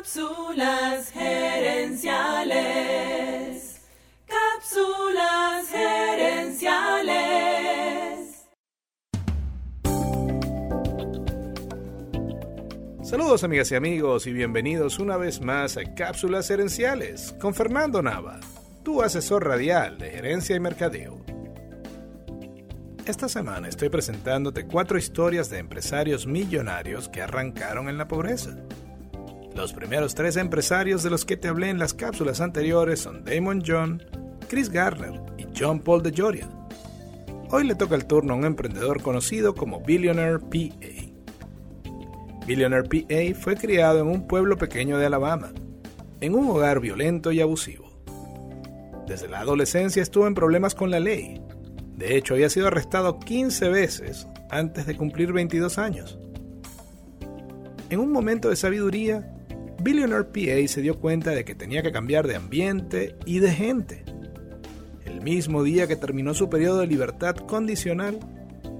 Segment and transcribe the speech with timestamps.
[0.00, 2.08] Cápsulas gerenciales.
[4.26, 7.18] Cápsulas gerenciales.
[13.02, 18.40] Saludos amigas y amigos y bienvenidos una vez más a Cápsulas Gerenciales con Fernando Nava,
[18.82, 21.20] tu asesor radial de gerencia y mercadeo.
[23.04, 28.56] Esta semana estoy presentándote cuatro historias de empresarios millonarios que arrancaron en la pobreza.
[29.54, 33.62] Los primeros tres empresarios de los que te hablé en las cápsulas anteriores son Damon
[33.66, 34.02] John,
[34.48, 36.48] Chris Garner y John Paul de Joria.
[37.50, 40.86] Hoy le toca el turno a un emprendedor conocido como Billionaire PA.
[42.46, 45.52] Billionaire PA fue criado en un pueblo pequeño de Alabama,
[46.20, 47.90] en un hogar violento y abusivo.
[49.06, 51.40] Desde la adolescencia estuvo en problemas con la ley
[52.00, 56.18] de hecho, había sido arrestado 15 veces antes de cumplir 22 años.
[57.90, 59.30] En un momento de sabiduría,
[59.80, 64.04] Billionaire PA se dio cuenta de que tenía que cambiar de ambiente y de gente.
[65.04, 68.18] El mismo día que terminó su periodo de libertad condicional,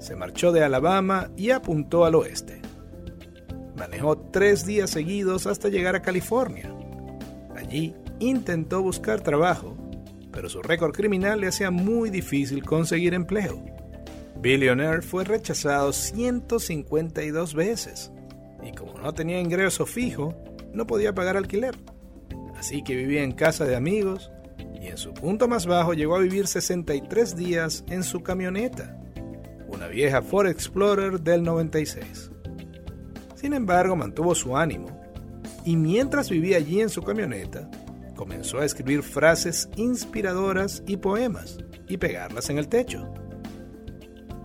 [0.00, 2.60] se marchó de Alabama y apuntó al oeste.
[3.76, 6.74] Manejó tres días seguidos hasta llegar a California.
[7.56, 9.76] Allí intentó buscar trabajo
[10.34, 13.64] pero su récord criminal le hacía muy difícil conseguir empleo.
[14.40, 18.10] Billionaire fue rechazado 152 veces
[18.62, 20.34] y como no tenía ingreso fijo,
[20.74, 21.76] no podía pagar alquiler.
[22.56, 24.30] Así que vivía en casa de amigos
[24.80, 28.96] y en su punto más bajo llegó a vivir 63 días en su camioneta,
[29.68, 32.30] una vieja Ford Explorer del 96.
[33.34, 34.88] Sin embargo, mantuvo su ánimo
[35.64, 37.70] y mientras vivía allí en su camioneta,
[38.14, 43.12] comenzó a escribir frases inspiradoras y poemas y pegarlas en el techo.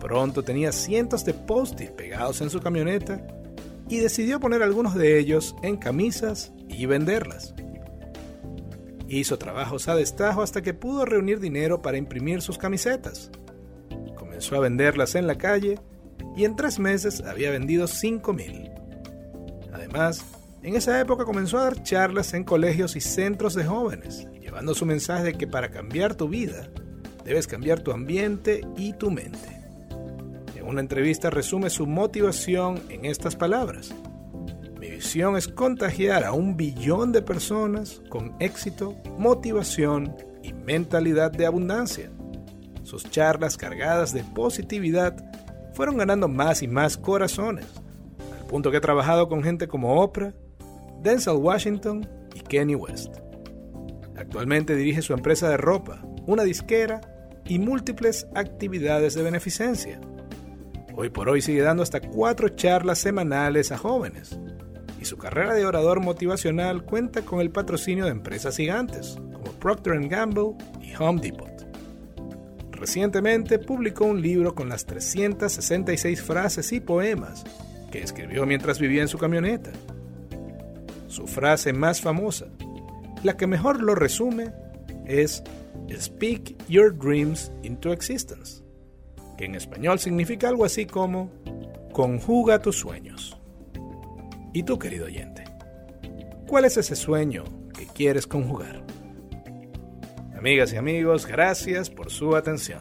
[0.00, 3.26] Pronto tenía cientos de post-it pegados en su camioneta
[3.90, 7.54] y decidió poner algunos de ellos en camisas y venderlas.
[9.08, 13.32] Hizo trabajos a destajo hasta que pudo reunir dinero para imprimir sus camisetas.
[14.16, 15.80] Comenzó a venderlas en la calle
[16.36, 18.72] y en tres meses había vendido 5.000.
[19.72, 20.24] Además,
[20.62, 24.86] en esa época comenzó a dar charlas en colegios y centros de jóvenes, llevando su
[24.86, 26.70] mensaje de que para cambiar tu vida,
[27.24, 29.59] debes cambiar tu ambiente y tu mente.
[30.60, 33.94] En una entrevista resume su motivación en estas palabras.
[34.78, 41.46] Mi visión es contagiar a un billón de personas con éxito, motivación y mentalidad de
[41.46, 42.10] abundancia.
[42.82, 45.16] Sus charlas cargadas de positividad
[45.72, 47.64] fueron ganando más y más corazones,
[48.38, 50.34] al punto que he trabajado con gente como Oprah,
[51.02, 53.16] Denzel Washington y Kenny West.
[54.14, 57.00] Actualmente dirige su empresa de ropa, una disquera
[57.46, 59.98] y múltiples actividades de beneficencia.
[60.96, 64.38] Hoy por hoy sigue dando hasta cuatro charlas semanales a jóvenes.
[65.00, 69.94] Y su carrera de orador motivacional cuenta con el patrocinio de empresas gigantes como Procter⁇
[70.08, 71.48] Gamble y Home Depot.
[72.72, 77.44] Recientemente publicó un libro con las 366 frases y poemas
[77.90, 79.70] que escribió mientras vivía en su camioneta.
[81.06, 82.46] Su frase más famosa,
[83.22, 84.52] la que mejor lo resume,
[85.06, 85.42] es
[85.98, 88.62] Speak your dreams into existence,
[89.44, 91.30] en español significa algo así como
[91.92, 93.36] conjuga tus sueños.
[94.52, 95.44] ¿Y tú, querido oyente?
[96.46, 97.44] ¿Cuál es ese sueño
[97.76, 98.84] que quieres conjugar?
[100.36, 102.80] Amigas y amigos, gracias por su atención.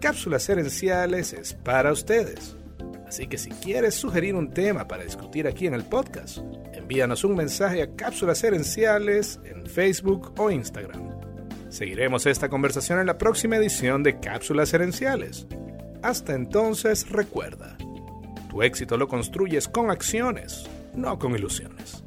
[0.00, 2.56] Cápsulas Herenciales es para ustedes.
[3.06, 6.38] Así que si quieres sugerir un tema para discutir aquí en el podcast,
[6.72, 11.10] envíanos un mensaje a Cápsulas Herenciales en Facebook o Instagram.
[11.68, 15.46] Seguiremos esta conversación en la próxima edición de Cápsulas Herenciales.
[16.02, 17.76] Hasta entonces recuerda,
[18.50, 22.02] tu éxito lo construyes con acciones, no con ilusiones.